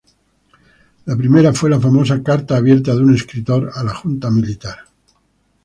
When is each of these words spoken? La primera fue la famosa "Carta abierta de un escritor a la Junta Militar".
La 1.05 1.15
primera 1.15 1.53
fue 1.53 1.69
la 1.69 1.79
famosa 1.79 2.23
"Carta 2.23 2.57
abierta 2.57 2.95
de 2.95 3.01
un 3.01 3.13
escritor 3.13 3.69
a 3.75 3.83
la 3.83 3.93
Junta 3.93 4.31
Militar". 4.31 4.79